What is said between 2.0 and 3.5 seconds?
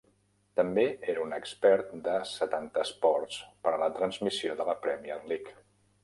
de Setanta Sports